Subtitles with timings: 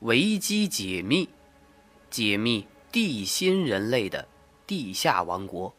[0.00, 1.28] 维基解密，
[2.10, 4.28] 解密地心人类的
[4.66, 5.74] 地下王国。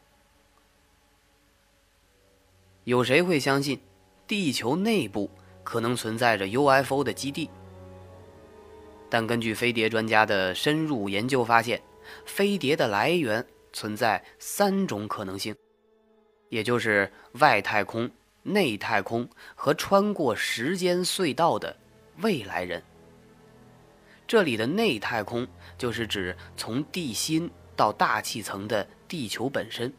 [2.82, 3.80] 有谁会相信，
[4.26, 5.30] 地球内部
[5.62, 7.48] 可能存在着 UFO 的基地？
[9.08, 11.80] 但根据飞碟专家的深入研究发现，
[12.26, 15.54] 飞碟的来源存在三种可能性，
[16.48, 18.10] 也就是外太空、
[18.42, 21.76] 内太空和穿过时间隧道的
[22.20, 22.82] 未来人。
[24.28, 29.90] 这里的内太空就是指从地心到大气层的地球本身。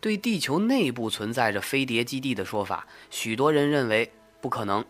[0.00, 4.84] 对地球内部存在着飞碟基地的说法，许多人认为不可能。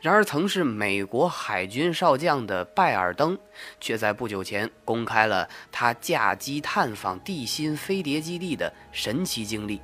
[0.00, 3.36] 然而，曾是美国海军少将的拜尔登，
[3.80, 9.80] 却在不久前公开了他驾机探访地心飞碟基地的神奇经历，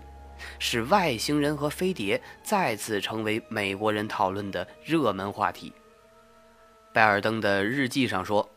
[0.60, 5.72] 使外星人和飞碟再次成为美国人讨论的热门话题。
[6.96, 8.48] 拜尔登的日记上说，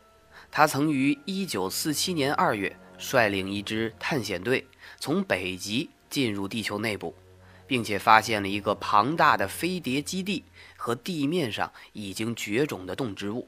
[0.50, 4.66] 他曾于1947年2月率领一支探险队
[4.98, 7.14] 从北极进入地球内部，
[7.66, 10.42] 并且发现了一个庞大的飞碟基地
[10.78, 13.46] 和地面上已经绝种的动植物。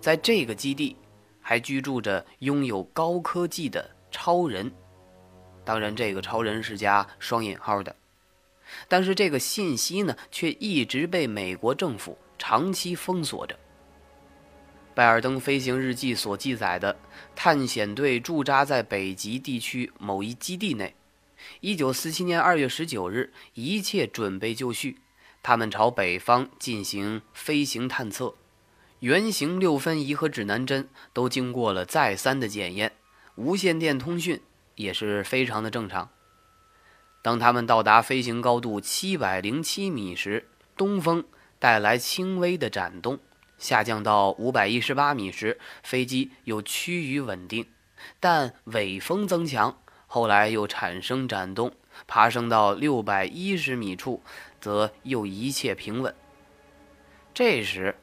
[0.00, 0.96] 在这个基地，
[1.42, 4.72] 还居住着拥有高科技的超人，
[5.62, 7.94] 当然，这个超人是加双引号的。
[8.88, 12.16] 但是这个信息呢，却一直被美国政府。
[12.44, 13.56] 长期封锁着。
[14.96, 16.98] 拜尔登飞行日记所记载的，
[17.36, 20.96] 探险队驻扎在北极地区某一基地内。
[21.60, 24.98] 一九四七年二月十九日，一切准备就绪，
[25.40, 28.34] 他们朝北方进行飞行探测。
[28.98, 32.90] 圆形六分仪和指南针都经过了再三的检验，
[33.36, 34.40] 无线电通讯
[34.74, 36.10] 也是非常的正常。
[37.22, 41.24] 当他们到达飞行高度七百零七米时，东风。
[41.62, 43.20] 带来轻微的展动，
[43.56, 47.68] 下降到五百一十八米时，飞机又趋于稳定，
[48.18, 49.78] 但尾风增强，
[50.08, 51.72] 后来又产生展动，
[52.08, 54.24] 爬升到六百一十米处，
[54.60, 56.12] 则又一切平稳。
[57.32, 57.94] 这时，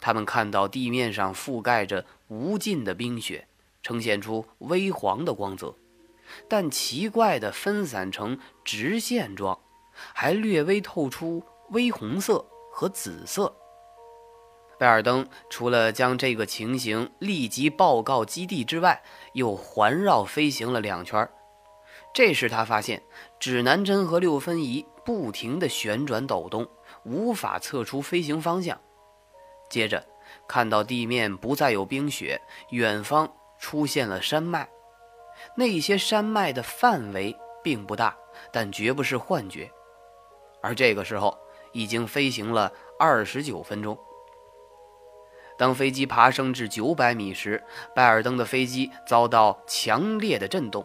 [0.00, 3.48] 他们看到地面上覆盖着无尽的冰雪，
[3.82, 5.74] 呈现出微黄的光泽，
[6.48, 9.58] 但奇怪的分散成直线状，
[10.14, 12.46] 还略微透出微红色。
[12.78, 13.52] 和紫色。
[14.78, 19.02] 贝尔登除了将这个情形立即报告基地之外，
[19.32, 21.28] 又环绕飞行了两圈。
[22.14, 23.02] 这时他发现
[23.40, 26.70] 指南针和六分仪不停地旋转抖动，
[27.02, 28.80] 无法测出飞行方向。
[29.68, 30.06] 接着
[30.46, 32.40] 看到地面不再有冰雪，
[32.70, 33.28] 远方
[33.58, 34.68] 出现了山脉。
[35.56, 38.16] 那些山脉的范围并不大，
[38.52, 39.68] 但绝不是幻觉。
[40.62, 41.36] 而这个时候。
[41.78, 43.96] 已经飞行了二十九分钟。
[45.56, 47.62] 当飞机爬升至九百米时，
[47.94, 50.84] 拜尔登的飞机遭到强烈的震动。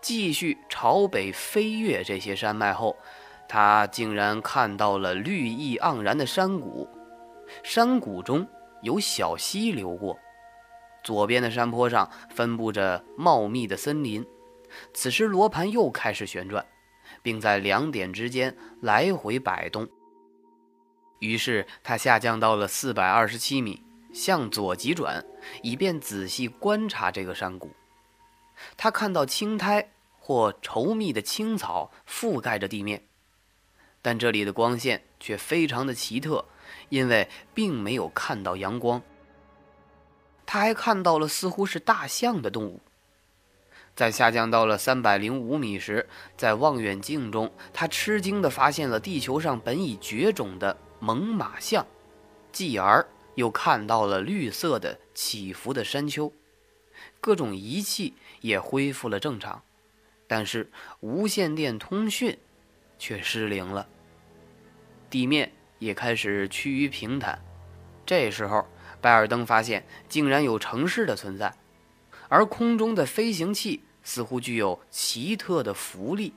[0.00, 2.96] 继续朝北飞越这些山脉后，
[3.48, 6.88] 他竟然看到了绿意盎然的山谷，
[7.62, 8.44] 山谷中
[8.82, 10.18] 有小溪流过。
[11.04, 14.26] 左边的山坡上分布着茂密的森林。
[14.94, 16.64] 此时，罗盘又开始旋转。
[17.22, 19.88] 并在两点之间来回摆动。
[21.20, 25.24] 于是他下降到了四百二十七米，向左急转，
[25.62, 27.70] 以便仔细观察这个山谷。
[28.76, 33.04] 他看到青苔或稠密的青草覆盖着地面，
[34.02, 36.44] 但这里的光线却非常的奇特，
[36.88, 39.00] 因为并没有看到阳光。
[40.44, 42.80] 他还看到了似乎是大象的动物。
[43.94, 51.86] 在下降到了三百零五米时，在望远镜中，他吃惊地发现了地球上本已绝种的猛犸象，
[52.50, 56.32] 继而又看到了绿色的起伏的山丘，
[57.20, 59.62] 各种仪器也恢复了正常，
[60.26, 60.70] 但是
[61.00, 62.38] 无线电通讯
[62.98, 63.86] 却失灵了。
[65.10, 67.38] 地面也开始趋于平坦，
[68.06, 68.66] 这时候，
[69.02, 71.54] 拜尔登发现竟然有城市的存在。
[72.32, 76.32] 而空中的飞行器似乎具有奇特的浮力，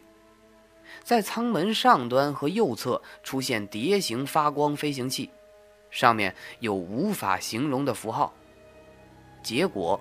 [1.05, 5.29] 在舱门上端和右侧出现蝶形发光飞行器，
[5.89, 8.33] 上面有无法形容的符号。
[9.41, 9.97] 结果，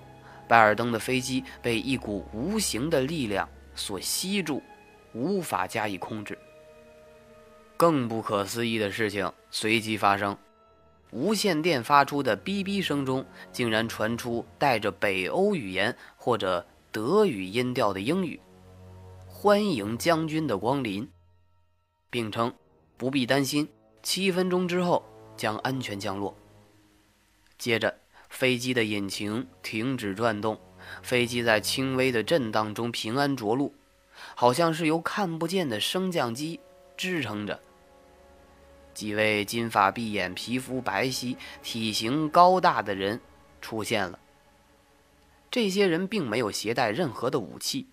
[0.48, 4.60] 拜尔登的飞机被一股无形的力量所吸住，
[5.12, 6.36] 无法加以控制。
[7.76, 10.36] 更不可思议的事情随即发生。
[11.14, 18.40] 无线电发出的哔哔声中，竟然传出带着北欧语言或者德语音调的英语
[19.24, 21.08] ：“欢迎将军的光临，
[22.10, 22.52] 并称
[22.96, 23.68] 不必担心，
[24.02, 25.04] 七分钟之后
[25.36, 26.36] 将安全降落。”
[27.56, 27.96] 接着，
[28.28, 30.58] 飞机的引擎停止转动，
[31.00, 33.72] 飞机在轻微的震荡中平安着陆，
[34.34, 36.58] 好像是由看不见的升降机
[36.96, 37.60] 支撑着。
[38.94, 43.20] 几位金发碧眼、皮肤白皙、体型高大的人
[43.60, 44.18] 出现了。
[45.50, 47.86] 这些人并没有携带任何的武器，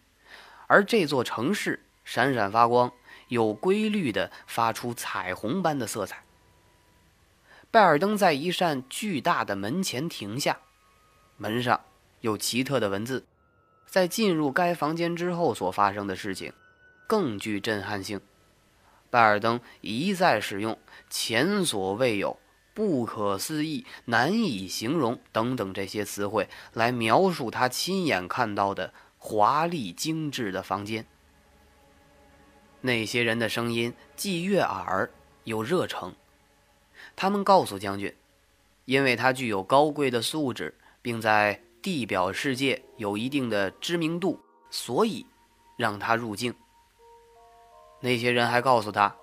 [0.67, 2.91] 而这座城市闪闪发光，
[3.27, 6.23] 有规律地发出彩虹般的色彩。
[7.69, 10.59] 拜尔登在一扇巨大的门前停下，
[11.37, 11.81] 门上
[12.21, 13.25] 有奇特的文字。
[13.85, 16.53] 在进入该房间之后所发生的事情，
[17.07, 18.21] 更具震撼性。
[19.11, 20.79] 拜尔登一再使用
[21.11, 22.39] “前所未有
[22.73, 31.05] ”“不可思议”“难以形容”等等这些词汇来描述他亲眼看到的华丽精致的房间。
[32.79, 35.11] 那些人的声音既悦耳
[35.43, 36.15] 又热诚。
[37.15, 38.15] 他们告诉将军，
[38.85, 45.25] 因为他具有高贵的素质，并在地表世界有一定的知名度，所以
[45.75, 46.55] 让他入境。
[48.01, 49.15] 那些人还告诉他，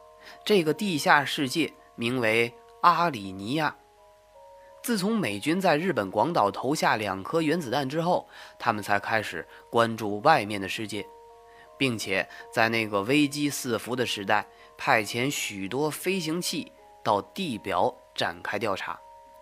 [0.45, 3.77] 这个地下世界名为阿里尼亚。
[4.83, 8.27] 自从美军在日本广岛投下两颗原子弹之后，
[8.59, 11.05] 他们才开始关注外面的世界，
[11.77, 14.47] 并且在那个危机四伏的时代，
[14.79, 16.73] 派遣许多飞行器。
[17.05, 18.99] 到地表展开调查，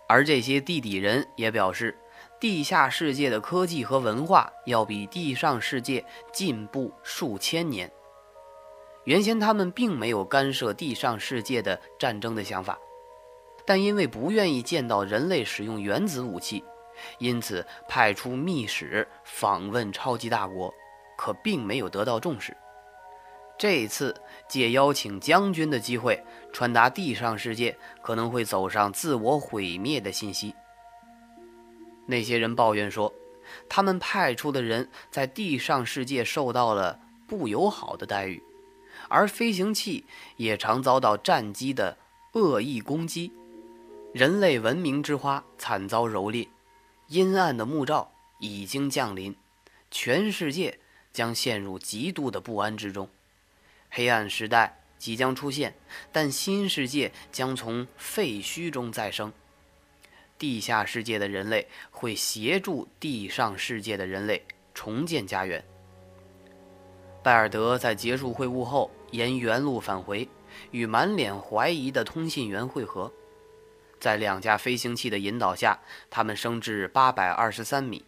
[0.07, 1.97] 而这些地底人也表示，
[2.39, 7.91] 地下世界的科技和文化要比地上世界进步数千年。
[9.07, 12.77] 原先他们并没有干涉地上世界的战争的想法，
[13.65, 16.61] 但因为不愿意见到人类使用原子武器，
[17.17, 20.73] 因此派出密使访问超级大国，
[21.17, 22.55] 可并没有得到重视。
[23.57, 24.13] 这一次
[24.49, 26.21] 借邀请将军的机会，
[26.51, 30.53] 传达地上世界可能会走上自我毁灭的信息。
[32.05, 33.13] 那些人抱怨说，
[33.69, 38.43] 他们派出的人在地上世界受到了不友好的待遇，
[39.09, 40.05] 而飞行器
[40.35, 41.97] 也常遭到战机的
[42.33, 43.31] 恶意攻击。
[44.13, 46.47] 人类文明之花惨遭蹂躏，
[47.07, 49.35] 阴暗的幕罩已经降临，
[49.91, 50.79] 全世界
[51.13, 53.09] 将陷入极度的不安之中。
[53.89, 55.75] 黑暗时代即将出现，
[56.11, 59.31] 但新世界将从废墟中再生。
[60.39, 64.43] 地下世界的人类会协助地上世界的人类
[64.73, 65.63] 重建家园。
[67.23, 70.27] 拜尔德在结束会晤后，沿原路返回，
[70.71, 73.11] 与满脸怀疑的通信员会合。
[73.99, 78.03] 在两架飞行器的引导下，他们升至八百二十三米，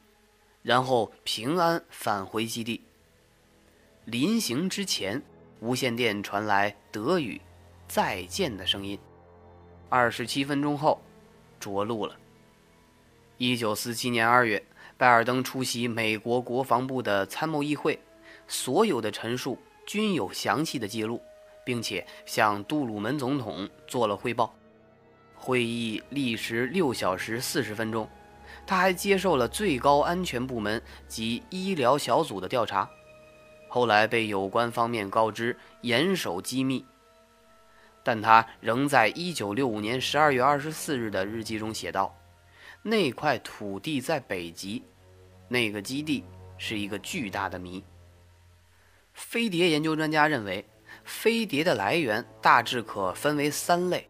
[0.62, 2.82] 然后平安返回基地。
[4.06, 5.22] 临行之前。
[5.62, 7.42] 无线电传来德语
[7.86, 8.98] “再见”的声音。
[9.90, 11.02] 二十七分钟后，
[11.60, 12.16] 着陆了。
[13.38, 14.64] 一九四七年二月，
[14.98, 18.00] 拜尔登出席美国国防部的参谋议会，
[18.48, 19.58] 所有的陈述
[19.90, 21.20] 均有详细的记录，
[21.64, 24.54] 并且向杜鲁门总统做了汇报。
[25.34, 28.08] 会议历时六小时四十分钟，
[28.68, 32.88] 他还接受了最高安全部门及医疗小组的调查。
[33.68, 36.86] 后来被有关方面告知严守机密，
[38.04, 42.16] 但他仍在1965年12月24日的日记中写道
[42.84, 44.84] ：“那块土地在北极，
[45.48, 46.24] 那个基地
[46.60, 47.84] 是一个巨大的谜。”
[49.20, 50.66] 飞碟研究专家认为，
[51.04, 54.10] 飞碟的来源大致可分为三类。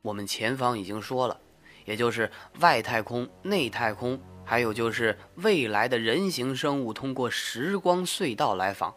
[0.00, 1.38] 我们前方已经说了，
[1.84, 2.30] 也就是
[2.60, 4.18] 外太空、内太空。
[4.46, 8.94] 还有就是未来的人形生物通过时光隧道来访，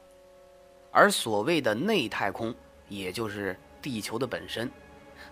[0.92, 2.54] 而所谓的内太空，
[2.88, 4.70] 也就是地球的本身，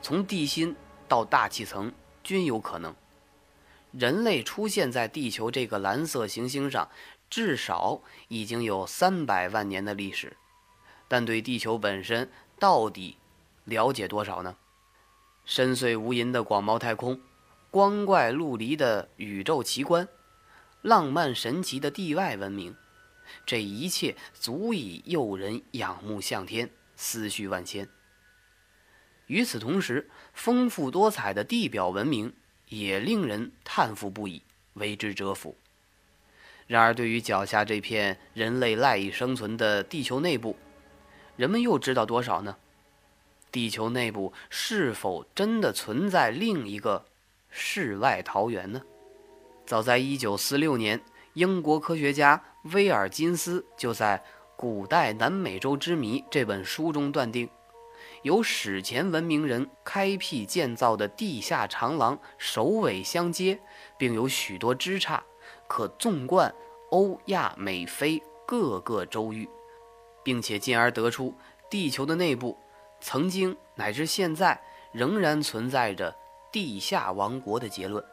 [0.01, 0.75] 从地心
[1.07, 2.95] 到大气层均有可能。
[3.91, 6.89] 人类出现在地球这个蓝色行星上，
[7.35, 10.37] 至少已经有三百万年的历史，
[11.09, 13.17] 但对地球本身到底
[13.65, 14.55] 了解多少呢？
[15.43, 17.19] 深邃无垠的广袤太空。
[17.69, 20.07] 光怪陆离的宇宙奇观，
[20.81, 22.73] 浪漫神奇的地外文明，
[23.45, 27.89] 这一切足以诱人仰慕向天，思绪万千。
[29.27, 32.33] 与此同时，丰富多彩的地表文明
[32.69, 34.41] 也令人叹服不已，
[34.75, 35.57] 为之折服。
[36.67, 40.55] 然而，对于脚下这片人类赖以生存的地球内部，
[41.35, 42.57] 人们又知道多少呢？
[43.51, 47.05] 地球内部是否真的存在另一个？
[47.49, 48.81] 世外桃源呢？
[49.65, 51.01] 早在1946年，
[51.33, 52.43] 英国科学家
[52.73, 54.17] 威尔金斯就在
[54.57, 57.47] 《古代南美洲之谜》这本书中断定，
[58.23, 63.59] 由史前文明人开辟建造的地下长廊首尾相接，
[63.97, 65.21] 并有许多枝杈，
[65.67, 66.53] 可纵贯
[66.91, 69.49] 欧亚美非各个州域，
[70.23, 71.33] 并且进而得出
[71.69, 72.57] 地球的内部
[73.01, 76.15] 曾经乃至现在仍然存在着
[76.51, 78.03] 地下王国的结论。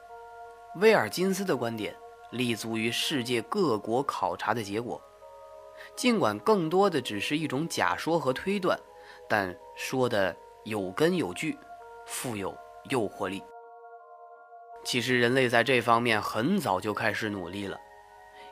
[0.77, 1.95] 威尔金斯的观点
[2.31, 5.01] 立足于世界各国考察的结果，
[5.95, 8.79] 尽管更多的只是一种假说和推断，
[9.29, 11.59] 但说的有根有据，
[12.07, 12.57] 富有
[12.89, 13.43] 诱惑力。
[14.85, 17.79] 其实人类在这方面很早就开始努力了。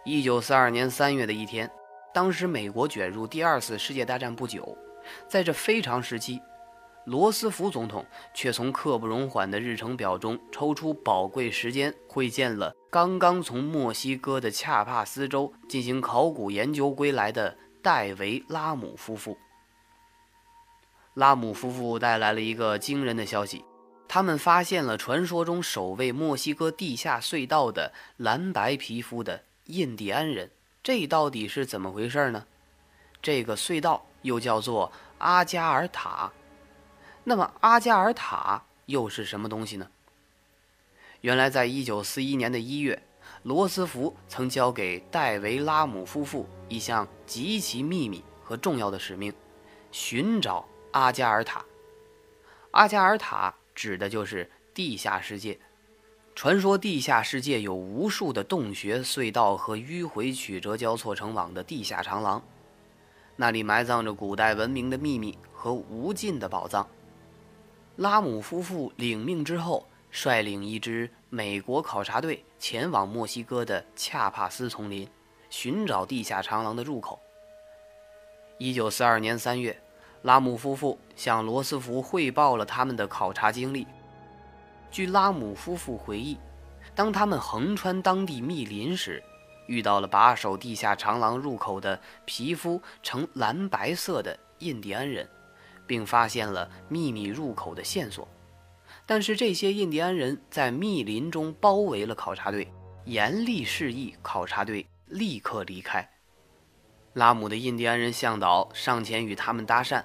[0.05, 1.71] 一九四二年三月的一天，
[2.15, 4.77] 当时美国卷入第二次世界大战不久，
[5.29, 6.41] 在这非常时期。
[7.07, 19.37] 罗斯福总统却从刻不容缓的日程表中抽出宝贵时间，会见了刚刚从墨西哥的恰帕斯州进行考古研究归来的戴维·拉姆夫妇。
[21.15, 23.65] 拉姆夫妇带来了一个惊人的消息：
[24.13, 30.51] 他们发现了传说中守卫墨西哥地下隧道的蓝白皮肤的印第安人。
[30.83, 32.45] 这到底是怎么回事呢？
[33.23, 36.33] 这个隧道又叫做阿加尔塔。
[37.23, 39.87] 那么阿加尔塔又是什么东西呢？
[41.21, 43.01] 原来，在一九四一年的一月，
[43.45, 49.33] 罗斯福曾交给戴维·拉姆夫妇一项极其秘密和重要的使命：
[49.93, 51.65] 寻找阿加尔塔。
[52.73, 55.59] 阿加尔塔指的就是地下世界。
[56.35, 62.43] 传说地下世界有无数的洞穴、隧道和迂回曲折交错成网的地下长廊，
[63.37, 66.87] 那里埋葬着古代文明的秘密和无尽的宝藏。
[67.97, 75.09] 拉姆夫妇领命之后，率领一支美国考察队前往墨西哥的恰帕斯丛林，
[75.49, 77.19] 寻找地下长廊的入口。
[78.59, 79.79] 一九四二年三月，
[80.23, 83.87] 拉姆夫妇向罗斯福汇报了他们的考察经历。
[84.91, 86.39] 据拉姆夫妇回忆，
[86.95, 89.23] 当他们横穿当地密林时，
[89.67, 95.29] 遇到了把守地下长廊入口的皮肤呈蓝白色的印第安人。
[95.87, 98.29] 并发现了秘密入口的线索，
[99.05, 102.73] 但是这些印第安人在密林中包围了考察队，
[103.07, 106.09] 严厉示意考察队立刻离开。
[107.13, 110.05] 拉姆的印第安人向导上前与他们搭讪，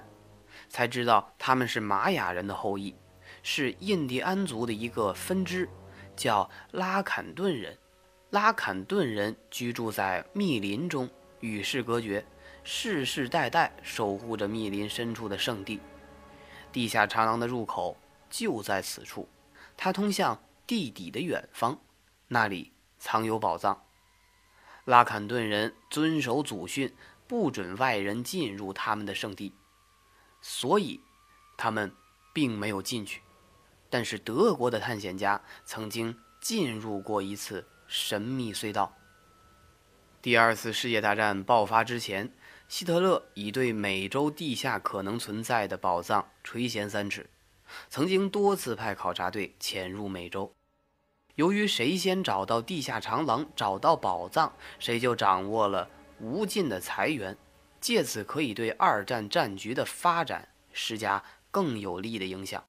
[0.68, 2.96] 才知道他们是玛雅人的后裔，
[3.42, 5.68] 是印第安族的一个分支，
[6.16, 7.78] 叫拉坎顿人。
[8.30, 11.08] 拉坎顿人居住在密林中，
[11.40, 12.26] 与世隔绝。
[12.64, 15.80] 世世代代守护着密林深处的圣地，
[16.72, 17.96] 地下长廊的入口
[18.28, 19.28] 就在此处，
[19.76, 21.78] 它通向地底的远方，
[22.26, 23.84] 那里藏有宝藏。
[24.86, 29.52] 拉坎顿人遵守祖训，不准外人进入他们的圣地，
[30.40, 31.02] 所以
[31.58, 31.92] 他们
[32.32, 33.20] 并没有进去。
[33.90, 38.96] 但是德国的探险家曾经进入过一次神秘隧道。
[40.22, 42.32] 第二次世界大战爆发之前。
[42.68, 47.30] 希特勒已对美洲地下可能存在的宝藏垂涎三尺，
[47.88, 50.52] 曾经多次派考察队潜入美洲。
[51.36, 55.88] 由于谁先找到地下长廊、找到宝藏，谁就掌握了
[56.18, 57.36] 无尽的财源，
[57.78, 62.64] 借此可以对二战战局的发展施加更有利的影响。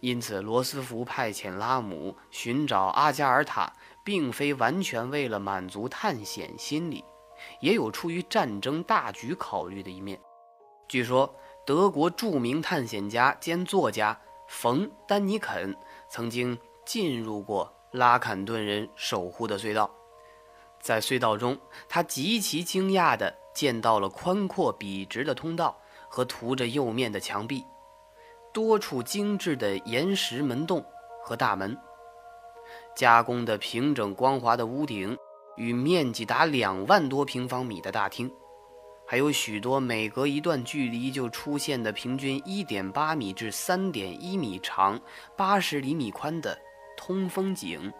[0.00, 3.70] 因此，罗斯福派遣拉姆寻找阿加尔塔，
[4.02, 7.04] 并非完全为了满足探险心理。
[7.60, 10.18] 也有出于战争大局考虑的一面。
[10.88, 11.34] 据说，
[11.66, 15.76] 德国著名探险家兼作家冯·丹尼肯
[16.08, 19.90] 曾经进入过拉坎顿人守护的隧道，
[20.80, 25.76] 在隧道中，他极其惊讶地见到了宽阔笔直的通道
[26.08, 27.64] 和涂着釉面的墙壁，
[28.52, 30.84] 多处精致的岩石门洞
[31.22, 31.76] 和大门，
[32.94, 35.16] 加工的平整光滑的屋顶。
[35.56, 38.28] 与面积达两万多平方米的大厅，
[39.06, 45.00] 还有许多每隔一段距离就出现的平均一点八米至三点一米长、
[45.36, 46.58] 八十厘米宽的
[47.06, 47.92] 通风井。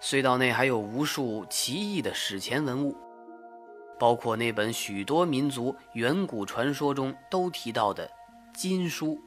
[0.00, 2.96] 隧道内还有无数奇异的史前文物，
[3.98, 8.08] 包括那本许多民族远古传说中都提到的
[8.54, 9.20] 金书。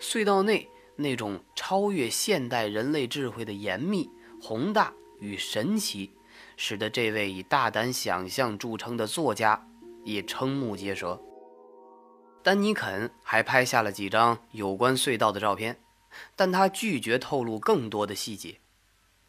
[0.00, 4.10] 隧道内那种超越现代人类智慧的严密、
[4.42, 4.92] 宏大。
[5.20, 6.10] 与神奇，
[6.56, 9.68] 使得这位以大胆想象著称的作家
[10.02, 11.20] 也瞠目结舌。
[12.42, 15.78] 丹尼肯还拍下了几张有关隧道的照片，
[16.36, 18.56] 但他拒绝透露更多的细节，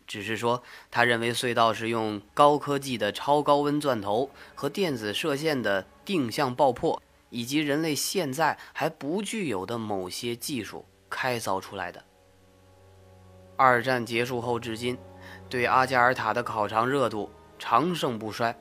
[0.08, 12.04] 只是说他认为隧道是用高科技的超高温钻头和电子射线的定向爆破以及人类现在还不具有的某些技术开凿出来的。
[13.56, 14.98] 二战结束后至今，
[15.48, 18.58] 对阿加尔塔的考察热度长盛不衰，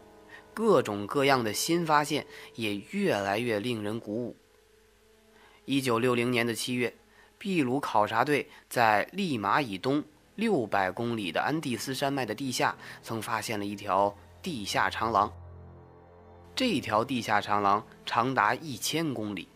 [0.53, 4.37] 各种各样的新发现也越来越令人鼓舞。
[5.65, 6.95] 一九六零年的七月，
[7.42, 10.04] 秘鲁考察队在利马以东
[10.35, 15.32] 六百公里的安第斯山脉的地下，曾发现了一条地下长廊。
[16.54, 19.49] 这条地下长廊长达一千公里，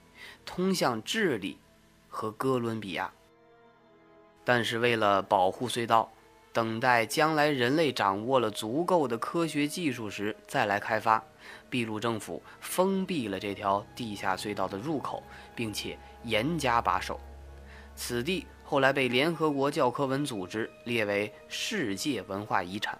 [0.46, 1.58] 通向智利
[2.08, 3.12] 和哥伦比亚。
[4.46, 6.10] 但是，为了保护隧道，
[6.54, 11.22] 等待将来人类掌握了足够的科学技术时再来开发。
[11.68, 15.22] 秘鲁政府封闭了这条地下隧道的入口，
[15.54, 17.20] 并且严加把守。
[17.94, 22.98] 此地后来被联合国教科文组织列为世界文化遗产。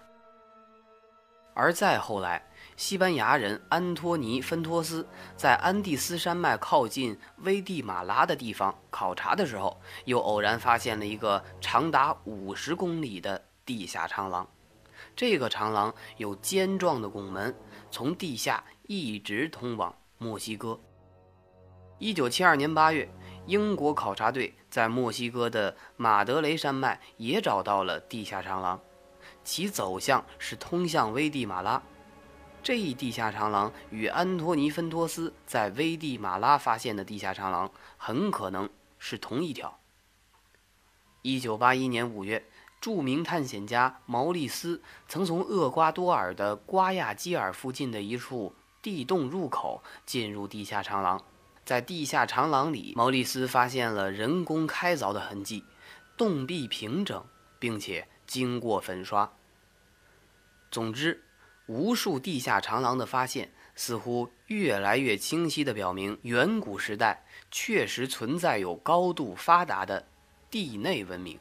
[1.53, 14.45] 而再后来，西班牙人安托尼·芬托斯在安第斯山脉靠近危地马拉的地方考察的时候，又偶然发现了一个长达五十公里的地下长廊。
[15.15, 17.55] 这个长廊有尖状的拱门，
[17.89, 20.77] 从地下一直通往墨西哥。
[21.99, 23.09] 一九七二年八月，
[23.47, 28.79] 英国考察队在墨西哥的马德雷山脉也找到了地下长廊，
[29.43, 31.81] 其走向是通向危地马拉。
[32.63, 39.79] 这一地下长廊与安托尼·芬托斯在危地马拉发现的地下长廊很可能是同一条。
[41.21, 42.45] 一九八一年五月。
[42.81, 51.19] 著名探险家毛利斯曾从厄瓜多尔的瓜亚基尔附近的一处地洞入口进入地下长廊，
[51.65, 55.63] 在地下长廊里，毛利斯发现了人工开凿的痕迹，
[56.15, 57.25] 洞壁平整，
[57.57, 59.33] 并且经过粉刷。
[60.69, 61.23] 总之，
[61.65, 70.07] 无数地下长廊的发现似乎越来越清晰地表明，远古时代确实存在有高度发达的
[70.51, 71.39] 地内文明。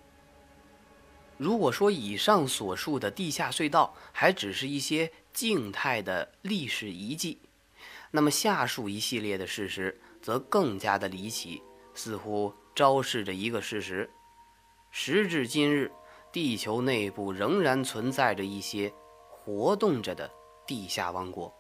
[1.37, 7.41] 如果说以上所述的地下隧道还只是一些静态的历史遗迹，
[8.13, 14.09] 那么下述一系列的事实则更加的离奇，似乎昭示着一个事实：
[14.91, 15.93] 时至今日，
[16.33, 18.91] 地球内部仍然存在着一些
[19.29, 20.31] 活动着的
[20.67, 21.55] 地下王国。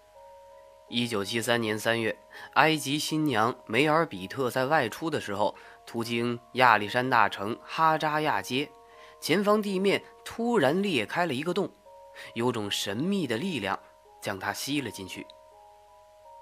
[0.88, 2.18] 一九七三年三月，
[2.54, 8.70] 埃及新娘梅尔比特在外出的时候，途经亚历山大城哈扎亚街。
[9.20, 11.70] 前方地面突然裂开了一个洞，
[12.32, 13.78] 有种神秘的力量
[14.22, 15.26] 将它吸了进去。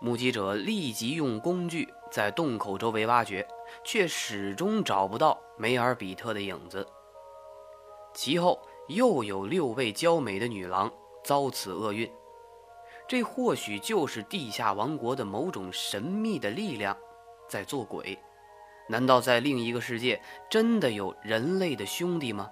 [0.02, 3.46] 目击者立即用工具在洞口周围挖掘，
[3.84, 6.84] 却始终找不到梅尔比特的影子。
[8.12, 12.10] 其后又有六位娇美的女郎遭此厄运，
[13.06, 16.96] 这或许就是地下王国的某种神秘的力量
[17.48, 18.18] 在作鬼。
[18.88, 22.50] 难道在另一个世界真的有人类的兄弟吗？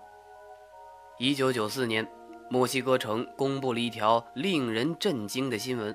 [1.19, 2.09] 一九九四年，
[2.49, 5.95] 墨西哥城公布了一条令人震惊的新闻：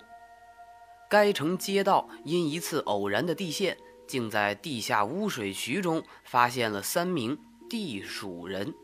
[1.15, 8.75] 该城街道因一次偶然的地陷，竟在地下污水渠中发现了三名地鼠人，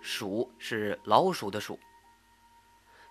[0.00, 1.78] 鼠是老鼠的鼠。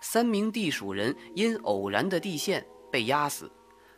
[0.01, 3.49] 三名地鼠人因偶然的地陷被压死，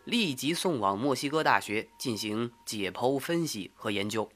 [0.04, 4.30] 立即送往墨西哥大学进行解剖分析和研究。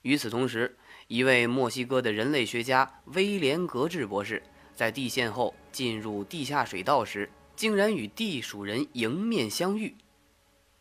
[0.00, 0.78] 与此同时，
[1.08, 4.42] 一位墨西哥的人类学家威廉格治博士
[4.74, 7.30] 在地陷后进入地下水道时，
[7.60, 9.94] 竟然与地鼠人迎面相遇。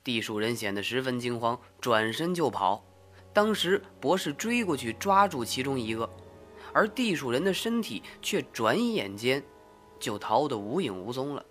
[0.02, 2.82] 地鼠人显得十分惊慌，转身就跑。
[3.34, 6.10] 当时，博士追过去抓住其中一个，
[6.72, 9.44] 而地鼠人的身体却转眼间
[10.00, 11.46] 就逃得无影无踪了。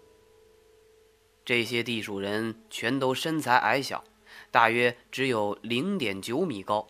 [1.45, 4.03] 这些地鼠人全都身材矮小，
[4.51, 6.87] 大约只有零点九米高。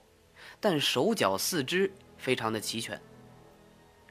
[0.60, 3.00] 但手脚四肢非常的齐全。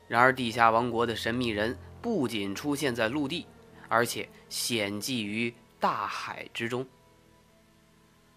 [0.05, 3.45] 然而，地下王国的神秘人不仅出现在陆地，
[3.87, 6.85] 而且显迹于大海之中。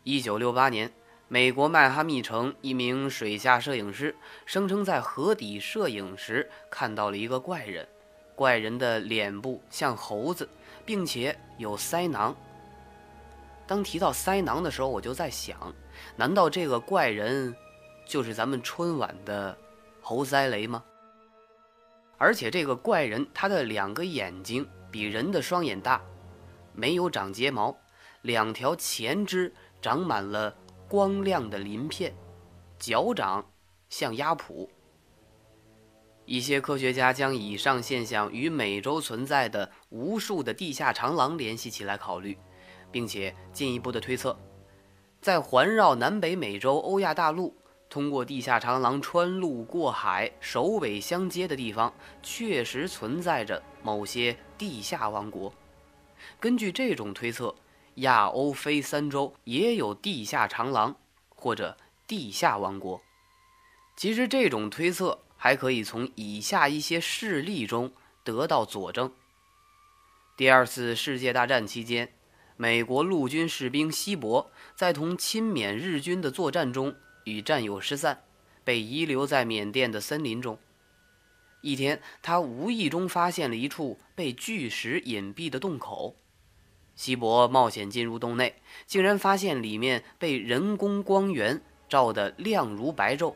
[0.02, 0.92] 一九六八年，
[1.28, 7.86] 美国迈阿密城一名水下摄影师声称，在河底摄影时看到了一个怪人，
[8.34, 10.48] 怪人的脸部像猴子，
[10.84, 12.34] 并且有腮囊。
[13.66, 15.72] 当提到腮囊的时候，我就在想，
[16.16, 17.54] 难道这个怪人？
[18.06, 19.56] 就是咱们春晚的
[20.00, 20.82] 猴塞雷吗？
[22.18, 26.00] 而且这个怪人，他的两个眼睛比人的双眼大，
[26.72, 27.76] 没有长睫毛，
[28.22, 30.56] 两条前肢长满了
[30.88, 32.14] 光亮的鳞片，
[32.78, 33.50] 脚掌
[33.88, 34.68] 像鸭蹼。
[36.26, 42.38] 一些科学家将以上现象与美洲存在的无数的地下长廊联系起来考虑，
[42.92, 44.38] 并且进一步的推测。
[45.20, 47.56] 在环绕南北美洲、欧亚大陆，
[47.90, 55.52] 通过地下长廊穿路过海、首尾相接的地方，确实存在着某些地下王国。
[56.38, 57.56] 根据这种推测，
[57.96, 60.94] 亚欧非三洲也有地下长廊
[61.28, 61.76] 或者
[62.06, 63.02] 地下王国。
[63.96, 69.12] 其实，这种推测还可以从以下一些事例中得到佐证。
[70.36, 72.12] 第二次世界大战期间，
[72.56, 78.22] 美国陆军士兵希伯在同亲缅日军的作战中与战友失散，
[78.64, 80.58] 被遗留在缅甸的森林中。
[81.60, 86.16] 一天，他无意中发现了一处被巨石隐蔽的洞口。
[86.96, 93.34] 希伯冒险进入洞内，竟然发现里面被人工光源照得亮如白昼，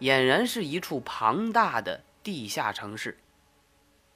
[0.00, 3.18] 俨然是一处庞大的地下城市。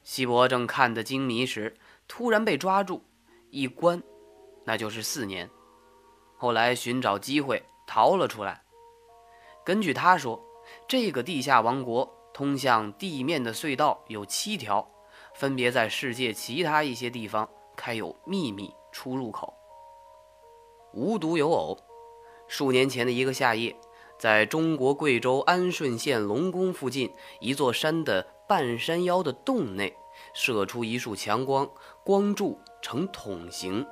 [0.05, 3.05] 希伯正看得精迷时，突然被抓住，
[3.51, 4.03] 一关，
[4.65, 5.49] 那就是四年。
[6.37, 8.63] 后来寻找机会逃了出来。
[9.69, 10.43] 根据他说，
[10.89, 14.89] 这个地下王国通向地面的隧道有七条，
[15.35, 19.53] 分别在世界其他一些地方开有秘密出入口。
[20.95, 21.77] 无独有偶，
[22.49, 23.77] 数年前的一个夏夜，
[24.19, 29.95] 在中国贵州安顺县龙宫附近一座山的半山腰的洞内。
[30.33, 31.71] 射出一束强光，
[32.03, 33.87] 光柱呈筒形，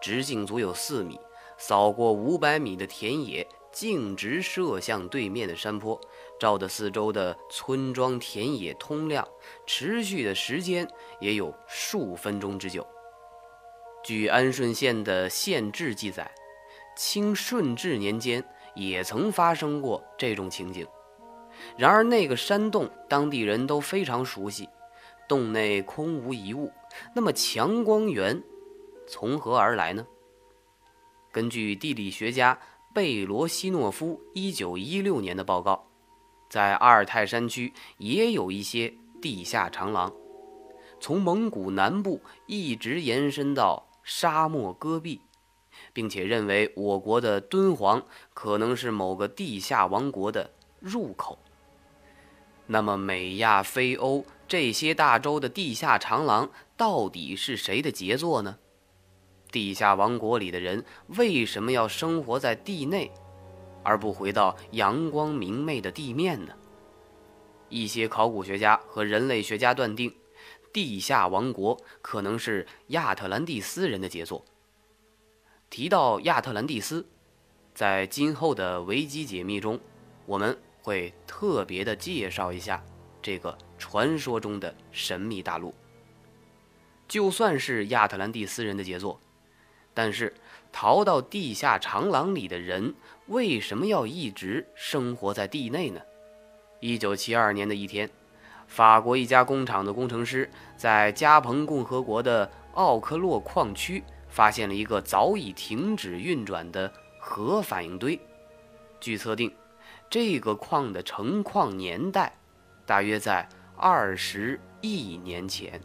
[0.00, 1.20] 直径足有四米，
[1.56, 6.00] 扫过五百米的田野，径直射向对面的山坡，
[6.38, 9.26] 照得四周的村庄田野通亮，
[9.66, 10.88] 持续的时间
[11.20, 12.86] 也有数分钟之久。
[14.02, 16.30] 据安顺县的县志记载，
[16.96, 20.86] 清顺治年间也曾发生过这种情景。
[21.76, 24.68] 然而那个山洞，当地人都非常熟悉。
[25.28, 26.72] 洞内空无一物，
[27.14, 28.42] 那么强光源
[29.06, 30.04] 从何而来呢？
[31.30, 32.58] 根据地理学家
[32.92, 35.86] 贝罗西诺夫1916年的报告，
[36.48, 40.12] 在阿尔泰山区也有一些地下长廊，
[40.98, 45.20] 从蒙古南部一直延伸到沙漠戈壁，
[45.92, 50.50] 并且认为我国的敦煌可能是某个地下王国的
[50.80, 51.38] 入口。
[52.66, 54.24] 那么美亚非欧。
[54.48, 58.58] 这些大洲的地下长廊到底是谁的杰作呢？
[59.50, 60.84] 地下王国里的人
[61.18, 63.10] 为什么要生活在地内，
[63.82, 66.54] 而不回到阳光明媚的地面呢？
[67.68, 70.14] 一些考古学家和人类学家断定，
[70.72, 74.44] 地下王国可能是亚特兰蒂斯人的杰作。
[75.68, 77.06] 提到亚特兰蒂斯，
[77.74, 79.78] 在今后的维基解密中，
[80.26, 82.84] 我们会特别的介绍一下
[83.22, 83.56] 这个。
[83.82, 85.74] 传说中的神秘大陆，
[87.08, 89.18] 就算是亚特兰蒂斯人的杰作，
[89.92, 90.32] 但是
[90.72, 92.94] 逃到地下长廊里的人
[93.26, 96.00] 为什么要一直生活在地内呢？
[96.80, 98.08] 一九七二年的一天，
[98.66, 108.18] 法国一家工厂的工程师在加蓬共和国的奥克洛矿区发现了一个早已停止运转的核反应堆。
[109.00, 109.52] 据测定，
[110.08, 112.32] 这个矿的成矿年代
[112.86, 113.48] 大约在。
[113.82, 115.80] 二十亿年前，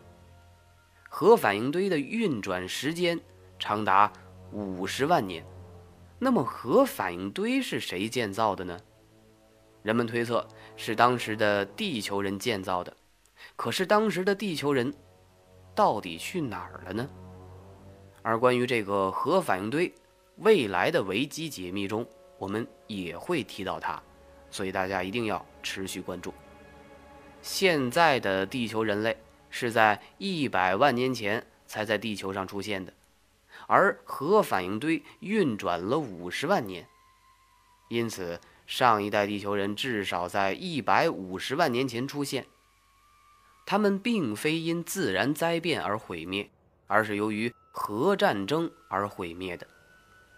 [1.07, 3.17] 核反应堆的运转时间
[3.59, 4.11] 长达
[4.51, 5.45] 五十万年。
[6.17, 8.79] 那么，核反应堆是谁建造的呢？
[9.83, 12.95] 人们推测是当时的地球人建造的。
[13.55, 14.93] 可是，当时的地球人
[15.75, 17.07] 到底去哪儿了呢？
[18.21, 19.93] 而关于这个核反应堆，
[20.37, 22.07] 未来的维基解密中，
[22.39, 24.01] 我们也会提到它，
[24.49, 26.33] 所以大家一定要持续关注。
[27.41, 29.15] 现在的地球人类
[29.51, 32.91] 是在一百万年前才在地球上出现的，
[33.67, 36.87] 而核反应堆运转了五十万年，
[37.89, 42.45] 因此上一代地球人至少在一百五十万年前出现。
[43.65, 46.49] 他们并非因自然灾变而毁灭，
[46.85, 49.65] 而是由于核战争而毁灭的。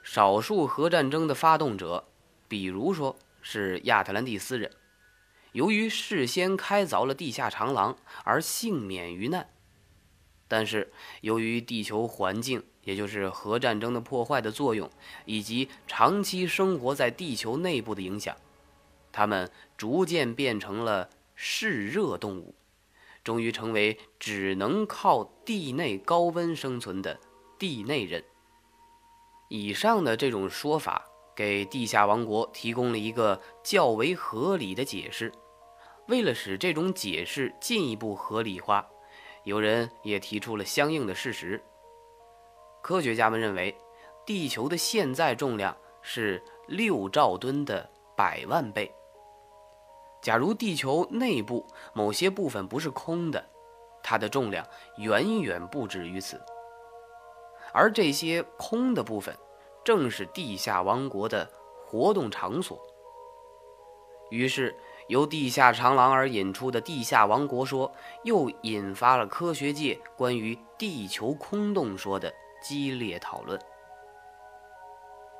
[0.02, 2.06] 少数核战争的发动者，
[2.48, 4.72] 比如说是亚特兰蒂斯人。
[5.52, 9.50] 由于事先开凿了地下长廊而幸免于难，
[10.48, 14.90] 但是由于地球环境，也就是核战争的破坏的作用，
[15.26, 18.36] 以及长期生活在地球内部的影响，
[19.12, 22.56] 它们逐渐变成了嗜热动物，
[23.24, 27.20] 终于成为只能靠地内高温生存的
[27.60, 28.24] 地内人。
[29.50, 31.06] 以上的这种说法，
[31.36, 35.32] 给地下王国提供了一个较为合理的解释。
[36.08, 38.88] 为了使这种解释进一步合理化，
[39.48, 41.64] 有人也提出了相应的事实。
[42.82, 43.74] 科学家们认为，
[44.26, 48.94] 地球的现在重量是六兆吨的百万倍。
[50.22, 53.42] 假如地球内部某些部分不是空的，
[54.04, 56.38] 它的重量远远不止于此。
[57.72, 59.34] 而这些空的部分，
[59.82, 61.50] 正是地下王国的
[61.86, 62.78] 活动场所。
[64.30, 64.76] 于是，
[65.08, 67.93] 由地下长廊而引出的地下王国说，
[68.24, 73.60] 又引发了科学界关于地球空洞说的激烈讨论。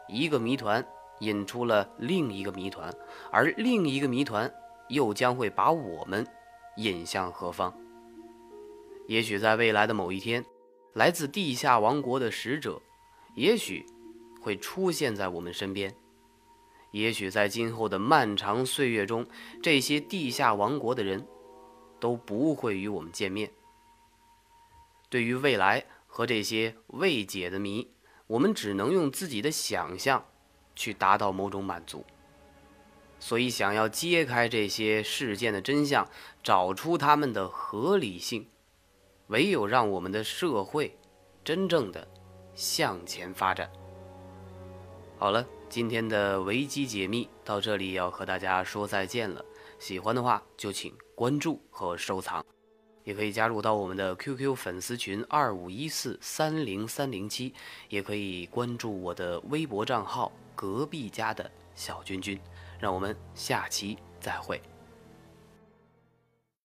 [0.08, 0.86] 一个谜团
[1.20, 2.94] 引出了另一个谜团，
[3.30, 4.50] 而另一个谜团
[4.88, 6.26] 又将会把我们
[6.78, 7.74] 引向何方？
[9.08, 10.44] 也许在未来的某一天，
[10.94, 12.82] 来自地下王国的使者，
[13.36, 13.86] 也许
[14.42, 15.94] 会出现在我们身边。
[16.92, 19.28] 也许在今后的漫长岁月中，
[19.62, 21.28] 这些地下王国的人
[22.00, 23.52] 都不会与我们见面。
[25.10, 27.92] 对于未来和这些未解的谜，
[28.28, 30.26] 我们只能用自己的想象
[30.76, 32.06] 去达到某种满足。
[33.20, 36.08] 所以，想要揭开这些事件的真相，
[36.42, 38.48] 找出他们的合理性，
[39.28, 40.98] 唯有让我们的社会
[41.44, 42.08] 真正的
[42.56, 43.70] 向前发展。
[45.18, 45.46] 好了。
[45.70, 49.44] 今天的维基解密到这里要和大家说再见了。
[49.80, 52.44] 喜欢的话就请关注和收藏，
[53.04, 57.54] 也可以加入到我们的 QQ 粉丝群二五一四三零三零七，
[57.90, 62.40] 也可以关注我的微博账号隔壁家的小君君。
[62.80, 64.62] 让我们下期再会。